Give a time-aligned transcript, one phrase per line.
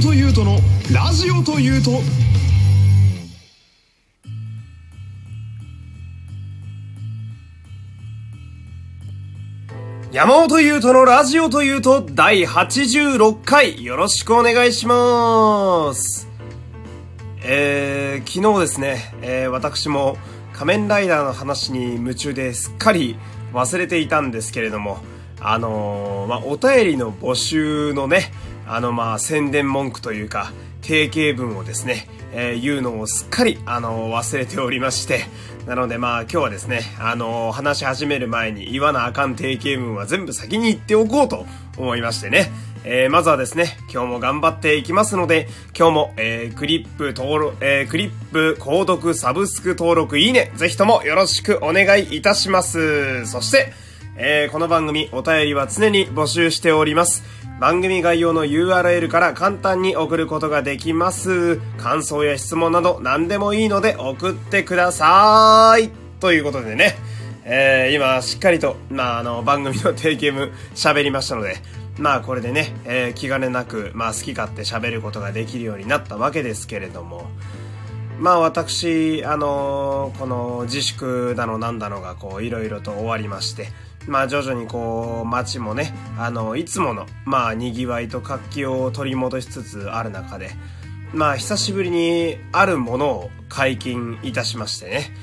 [0.00, 0.58] 本優斗の
[0.94, 1.90] ラジオというと
[10.12, 16.28] 山本優斗のラジオというと第86回よろしくお願いします。
[17.42, 20.16] えー、昨日ですね、えー、私も
[20.52, 23.16] 仮面ライダーの話に夢中ですっかり
[23.52, 24.98] 忘れていたんですけれども、
[25.40, 28.30] あのー、まあ、お便りの募集のね、
[28.68, 30.52] あの、まあ、宣伝文句というか、
[30.82, 35.24] 定型文をですね、えー、言うのをすっかり、あの、忘れておりまして、
[35.66, 41.46] なのでまあ今日はですね、あの、話し始める前に言わなあかん定型文は全部先に言っておこうと
[41.76, 42.50] 思いましてね。
[42.84, 53.26] えー、まずはですね、今日も頑張っていきますので、今日も、えー、クリップ登録、えー、クリップ、購読、サブスク登録、いいね、ぜひともよろしくお願いいたします。
[53.26, 53.72] そして、
[54.16, 57.24] えー、この番組、お便りは常に募集しております。
[57.60, 61.56] 番組概要の URL から簡単に送ることができます。
[61.76, 65.90] 感想や質問など何でもいいので送ってください。
[66.20, 66.94] ということでね、
[67.44, 71.56] えー、今しっかりと、まあ、あの、番組の定型文喋りましたので、
[71.98, 77.28] まあこれでね、えー、気兼ねなく、まあ好き勝手喋ることができるようになったわけですけれども、
[78.20, 83.68] まあ私、あのー、この自粛だのなんだのがこういろいろと終わりまして、
[84.06, 90.50] まあ徐々にこう街もね、あの、いつもの、まあ賑わいと活気を取り戻しつつある中で、
[91.12, 95.14] まあ久しぶりにあるものを解禁いたしましてね。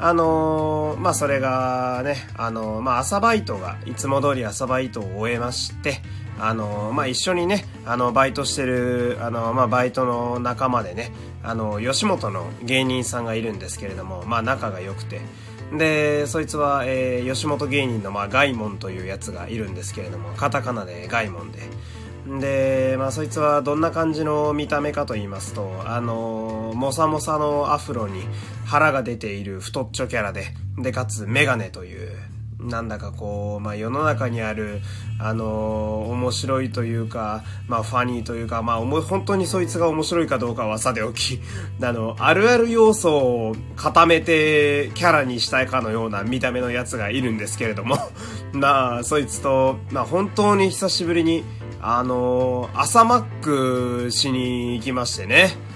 [0.00, 6.00] あのー、まあそれがね、あのー、まあ朝バイトが、いつも通り朝バイトを終えまして、
[6.38, 11.10] あのー、まあ一緒にね、あの、バイトしてる、あの、まあバイトの仲間でね、
[11.42, 15.20] あの、吉本の芸人さんがいるんですけれども、まあ仲が良くて、
[15.72, 21.60] で、そいつは、えー、吉本芸人の、まあ、ガイモンというやつがいるんですけれども、カタカナでガイモンで。
[22.40, 28.22] で、まあ、そいつはどんな感じの見た目かと言いますと、あのー、もさもさのアフロに
[28.66, 30.46] 腹が出ている太っちょキャラで、
[30.78, 32.16] で、かつメガネという、
[32.60, 34.80] なんだかこう、まあ、世の中にある、
[35.20, 41.40] あのー、面白いというか、まあ、ファニーというか、まあ、本当にそいつが面白いかどうかはさておき、
[41.80, 47.96] あの、あるある要素を固めてキャラにしたいかのような見た目のやつがいるんですけれども、
[48.52, 51.44] まあ、そいつと、まあ、本当に久しぶりに、
[51.80, 55.67] あのー、朝マックしに行きましてね。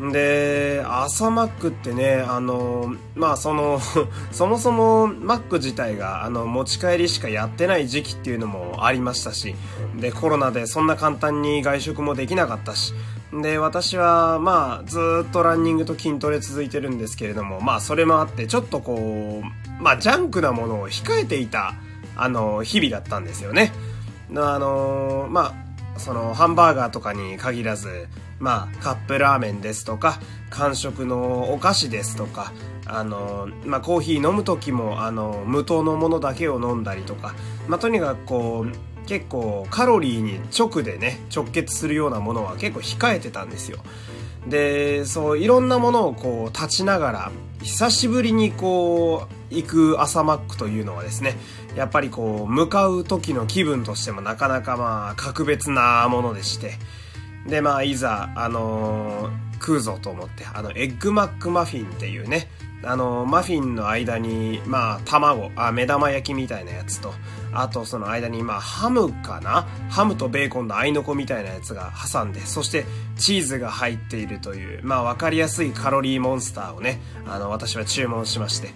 [0.00, 3.80] で、朝マックってね、あの、まあその、
[4.30, 9.54] そもそもマック自体があの持ち帰りしかやってない時期っていうのもありましたし、
[9.98, 12.92] で、コロナでそんな簡単に外食もできなかったし、
[13.32, 21.74] で、私はまあずっとランニングと筋トレ続いてるんですけれども、まあそれもあってちょっとこう、まあジャンクなものを控えていた、
[22.16, 23.72] あの、日々だったんですよね。
[24.34, 25.54] あの、ま
[25.96, 30.20] あ、そのハンバーガーとかに限らず、まあ、カップラーメンですとか、
[30.50, 32.52] 間食のお菓子ですとか、
[32.86, 37.34] あの、まあ、コーヒー飲む時も、あの、無糖のものだけを飲んだりとか、
[37.66, 43.78] まあ、とにかくこう、結構カロリーに直でね、直結するようなものは結構控えてたんですよ。
[44.46, 47.32] で、そう、いろんなものをこう、立ちながら、
[47.62, 51.36] 久しぶりにこう、行く朝マックというのはですね、
[51.76, 56.74] やっぱりこう、向かう時の気分としてもなかなかまあ、格別なものでして、
[57.48, 62.48] で、まあ、いざ、あのー、食うぞと思って、あの、エッグマックマフィンっていうね、
[62.84, 67.14] あの、マフィンの間に、まあ、卵、あ、目玉焼きみたいなやつと、
[67.52, 69.66] あとその間に、まあ、ハムかな？
[69.88, 72.84] ハムとベーコンの合いの子みたいなやつが挟んで、そして、
[73.16, 78.70] チーズが入っているという、まあ、わかりやすいカロリーモンスターをね、あの、私は注文しまして、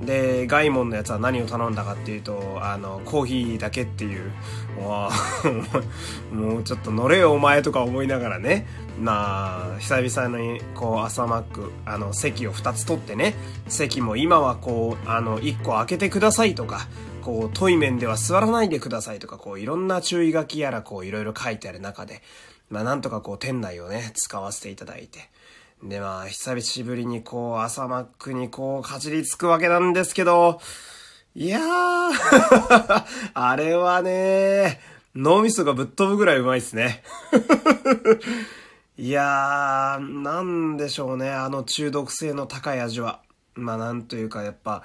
[0.00, 4.32] で、ガイモンのやつは何を頼んだかっていうと、あの、コーヒーだけっていう、
[6.32, 8.66] もうちょっと乗れよお前とか思いながらね、
[9.00, 13.34] まあ、久々に、こう、朝マック、あの、席を2つ取ってね、
[13.66, 16.86] 席も今はこう、あの、1個開けてくださいとか、
[17.22, 22.22] こう、トイメンでは座らないでくださいとか、こう、いろんな注意書きやら、こう、いろいろ書いてある中で、
[22.70, 25.28] まあ、なんとかこう、店内をね、使わせていただいて、
[25.82, 30.60] で、まあ、久しぶりにこう、朝マックにこう、かじりつくわけなんですけど、
[31.34, 33.04] いやー、
[33.34, 34.80] あれはね、
[35.14, 37.04] 脳みそがぶっ飛ぶぐらいうまいっすね。
[38.98, 43.20] いやー、なんでしょうね、あの中毒性の高い味は。
[43.54, 44.82] まあなんというかやっぱ、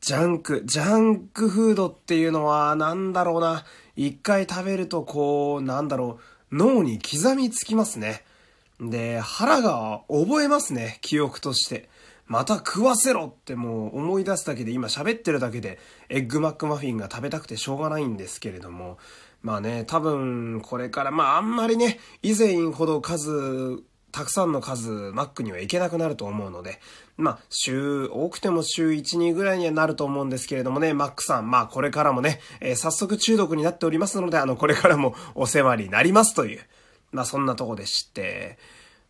[0.00, 3.64] ジャンク、ジャンクフードっていうのはなんだろうな。
[3.96, 6.20] 一回食べるとこう、なんだろ
[6.52, 8.24] う、脳に刻みつきますね。
[8.80, 11.88] で、腹が覚えますね、記憶として。
[12.26, 15.78] また食わせろってもう思い出すだけで今喋ってるだけで
[16.10, 18.98] エッグマックマフィンが食べたくてしょうがないんですけれども。
[19.40, 26.80] まあね、多分、これから、まああんまりね、以前ほど数、たくさんの数、マックには行けなくなると思うので、
[27.16, 36.60] まあ、週、多くても週1、2ぐらいにはなると思うんですけれどもね、マックさん、まあこれからもね、えー、早速中毒になっておりますので、あの、これからもお世話になりますという、
[37.12, 38.58] まあそんなとこでして、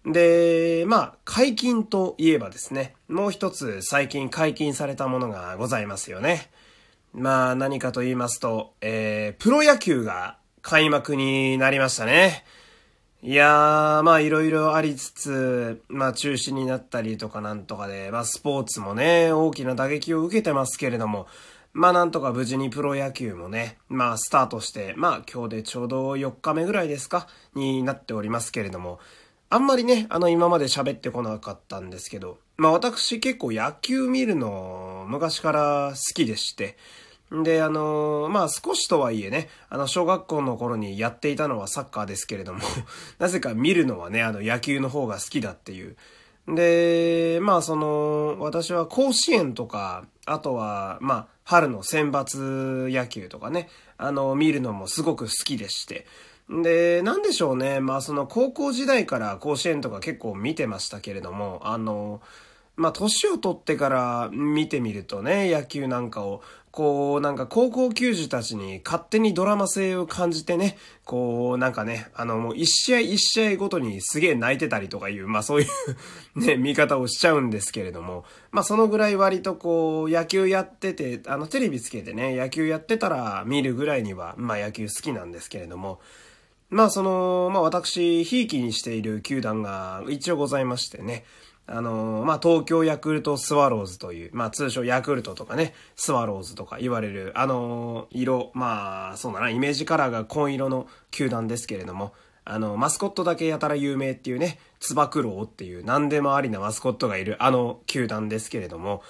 [0.06, 6.50] で、まあ、解禁といえばですね、もう一つ最近解禁されたものがございますよね。
[7.12, 12.44] まあ、何かと言いますと、えー、プロ野球が開幕になりましたね。
[13.20, 21.26] いやー、まあいろいろありつつ、まあ中止になったりとかなんとかで、まあスポーツもね、大きな打撃を受けてますけれども、
[21.72, 28.98] まあなんとか無事にプロ野球もね、まあスタートして、まあ今日でちょうど4日目ぐらいですかになっておりますけれども、
[29.50, 36.76] あんまりね、あの今まで喋ってこなかったんですけど、まあ私結構野球見るの昔から好きでして、
[37.30, 42.60] で、あのまあ少しとはいえね、あの小学校の頃にやっていたのはサッカーですけれども
[43.18, 45.96] なぜか見るのはね、あの野球の方が好きだっていう。
[46.48, 56.06] で、まあその、私は甲子園とか、あとは、まあ、春の選抜野球とかね、あの、見るのもすごく好きでして。
[56.50, 57.80] で、なんでしょうね。
[57.80, 62.20] まあその高校時代から甲子園とか結構見てましたけれども、あの、
[62.78, 75.68] まあ年を取ってから見てみるとね、野球なんかを、こう、なんか高校球児たちに勝手にドラマ性を感じてね、こう、なんかね、あのもう一試合一試合ごとにすげえ泣いてたりとかいう、まあそういう
[76.38, 85.98] ね、見方をしちゃうんですけれども、まあそのぐらい割とこう、野球やってて、あのテレビつけてね、野球やってたら見るぐらいには、まあ野球好きなんですけれども、
[86.70, 91.24] まあその、まあ私、ひいきにしている球団が一応ございましてね。
[91.70, 102.14] あのまあ東京ヤクルトスワローズという、まあ通称ヤクルトとかね、スワローズとか言われる、あの色、まあそうだな、イメージカラーが紺色の球団ですけれども、
[102.46, 109.02] あの、マスコットだけやたら有名っていうね、つば九郎っていう何でもありなマスコットがいるあの球団ですけれども、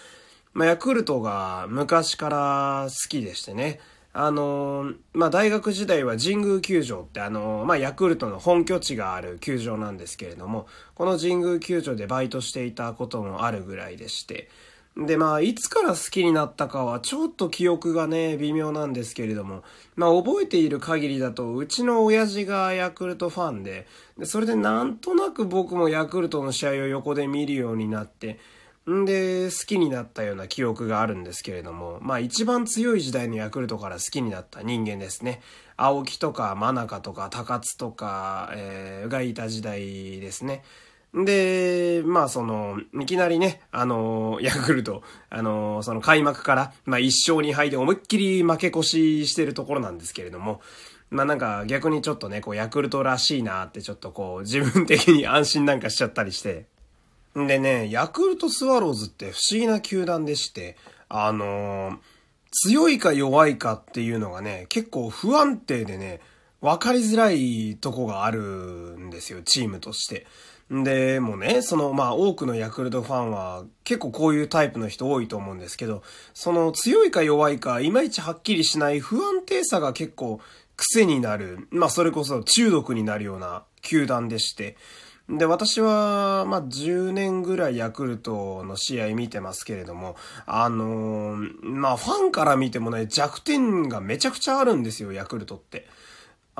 [0.53, 3.79] まあヤクルトが昔から好きでしてね、
[4.21, 10.67] あのまあ、大学時代は神宮球場ってあのまあ、ヤクルトの本拠地がある球場なんですけれども、
[10.97, 14.49] この神宮球場でバイトしていたこともあるぐらいでして、
[14.97, 19.63] で、まあ、いつから好きになったかはちょっと記憶がね、微妙なんですけれども、
[19.95, 23.87] まあ、覚えている限りだと、うちの親父がヤクルトファンで、
[24.19, 28.41] で、それでなんとなく僕もヤクルトの試合を横で見るようになって、
[28.89, 35.41] んで、好きになったような記憶があるんですけれども、まあ一番強い時代のヤクルトから好きになった人間ですね。
[35.77, 40.63] 青木とか真中とか高津とか、えー、がいた時代ですね。
[41.15, 50.61] で、まあその、いきなりね、あの、ヤクルト、あの、その開幕から、まあ一勝2敗で思いっきり負け越ししてるところなんですけれども、
[51.11, 56.67] まあなんか逆にちょっとね、こうヤクルトらしいなってちょっとこう自分的に安心なんかしちゃったりして、
[57.35, 60.77] でね、ヤクルトスワローズって不思議な球団でして、
[61.09, 61.99] あのー、
[62.51, 66.21] 強いか弱いかっていうのがね、結構不安定でね、
[66.61, 70.27] 分かりづらいとこがあるんですよ、チームとして。
[70.71, 76.03] で、もね、その、まあ、多くのヤクルトファンは、結構こういうタイプの人多いと思うんですけど、
[76.35, 80.41] その強いか弱いか、いまいちはっきりしない不安定さが結構
[80.77, 84.77] 癖になる、まあ、それこそ中毒になるような球団でして、
[85.29, 90.17] で、私は、まあ、10年ぐらいヤクルトの試合見てますけれども、
[90.47, 95.87] あのー、まあ、ファンから見てもね、弱点がめちゃくちゃあるんですよ、ヤクルトって。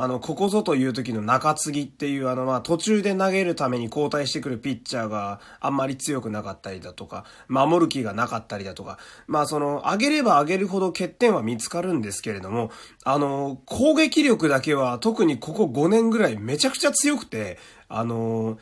[0.01, 12.71] あの、ここぞという時の中継ぎっていう、あの、ま、途中で投げるために交代してくるピッチャーがあんまり強くなかったりだとか、守る気がなかったりだとか、まあ、その、上げれば上げるほど欠点は見つかるんですけれども、
[13.03, 18.57] あの、攻撃力だけは特にここ5年ぐらいめちゃくちゃ強くて、あの、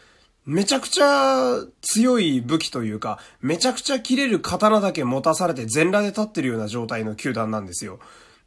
[0.46, 7.98] めちゃくちゃ強い武器というか、めちゃくちゃ切れる刀だけ持たされて全裸で立ってるような状態の球団なんですよ。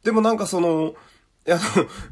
[0.02, 0.94] でもなんかその、
[1.50, 1.58] いや、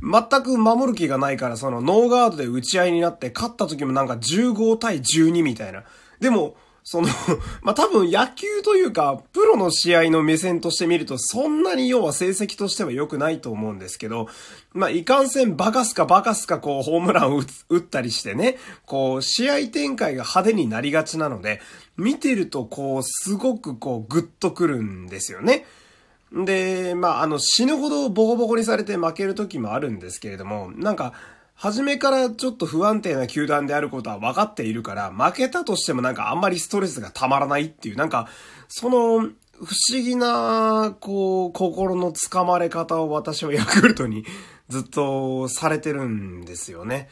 [0.03, 5.85] 全く守る気がないから、その、ノーガードで打ち合いになって、勝った時もなんか15対12みたいな。
[6.19, 7.09] でも、その
[7.63, 14.27] まあ、多分野球というか、プロの試合の目線として見ると、そんなに要は成績としては良くないと思うんですけど、
[14.73, 21.61] まあ、いかんせんバカすかバカすかこう、ホームランを打ったりしてね、こう、試合展開が派手になりがちなので、
[21.97, 25.65] 見てるとこう、すごくこう、グッとくるんですよね。
[26.33, 31.13] で、まあ、あの、死ぬほどボコボコにされて負ける時もあるんですけれども、なんか、
[31.55, 38.29] 初めからちょっと不安定な球団であることは分かっているから、負けたとしてもなんかあんまりストレスがたまらないっていう、なんか、
[38.69, 39.29] その、
[39.61, 44.25] 不思議な、こう、心のつかまれ方を私はヤクルトに
[44.69, 47.09] ずっとされてるんですよね。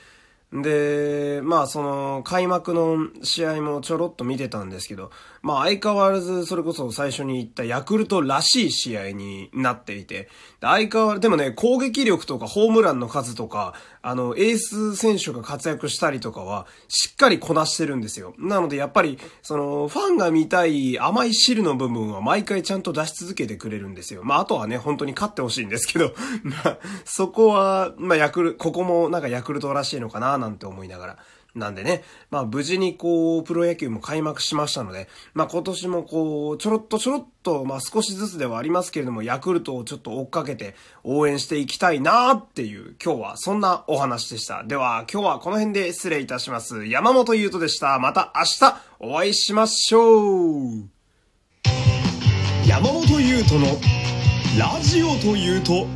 [0.52, 5.10] で、まあその開幕の試合もちょろっと見てたんですけど、
[5.42, 10.28] まあ相変わらずそれこそ最初に言ったヤクルトらしい試合になっていて、
[10.60, 13.74] 相変わらず、でもね、攻撃力とかホームランの数とか、
[14.08, 18.34] あの、エース選手が活躍したりとかは、しっかりこなしてるんですよ。
[18.38, 24.22] なのでやっぱり、その、ファンが見たい甘い汁の部分は毎回ちゃんと出し続けてくれるんですよ。
[24.22, 31.18] まああとはね、本当に勝ってほしいんですけど、 まあ、そこは、まあヤクル、ここもなんかヤクルトらしいのかななんて思いながら。
[31.56, 44.64] なんでね、まあ無事にこう、プロ野球も開幕しましたので、まあ今年もこう、ちょろっとちょろっと、まあ少しずつではありますけれども、ヤクルトをちょっと追っかけて応援していきたいなっていう、今日はそんなお話でした。
[44.64, 46.84] では、今日はこの辺で失礼いたします。
[46.86, 47.98] 山本優斗でした。
[47.98, 50.96] また明日お会いしましょう
[52.66, 53.66] 山本優斗の
[54.58, 55.86] ラジオというと